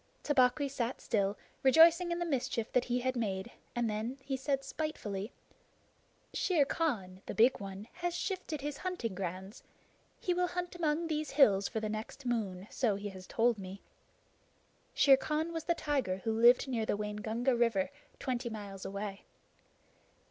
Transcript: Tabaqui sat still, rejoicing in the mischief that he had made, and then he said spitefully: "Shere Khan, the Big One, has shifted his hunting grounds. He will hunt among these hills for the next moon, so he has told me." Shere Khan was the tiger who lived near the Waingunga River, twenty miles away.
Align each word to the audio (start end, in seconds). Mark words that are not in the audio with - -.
Tabaqui 0.23 0.67
sat 0.67 0.99
still, 0.99 1.37
rejoicing 1.61 2.09
in 2.11 2.17
the 2.17 2.25
mischief 2.25 2.71
that 2.71 2.85
he 2.85 3.01
had 3.01 3.15
made, 3.15 3.51
and 3.75 3.87
then 3.87 4.17
he 4.23 4.35
said 4.35 4.63
spitefully: 4.63 5.31
"Shere 6.33 6.65
Khan, 6.65 7.21
the 7.27 7.35
Big 7.35 7.59
One, 7.59 7.87
has 7.93 8.15
shifted 8.15 8.61
his 8.61 8.77
hunting 8.77 9.13
grounds. 9.13 9.61
He 10.19 10.33
will 10.33 10.47
hunt 10.47 10.73
among 10.75 11.05
these 11.05 11.29
hills 11.29 11.67
for 11.67 11.79
the 11.79 11.87
next 11.87 12.25
moon, 12.25 12.67
so 12.71 12.95
he 12.95 13.09
has 13.09 13.27
told 13.27 13.59
me." 13.59 13.83
Shere 14.95 15.17
Khan 15.17 15.53
was 15.53 15.65
the 15.65 15.75
tiger 15.75 16.17
who 16.23 16.31
lived 16.33 16.67
near 16.67 16.87
the 16.87 16.97
Waingunga 16.97 17.55
River, 17.55 17.91
twenty 18.17 18.49
miles 18.49 18.83
away. 18.83 19.21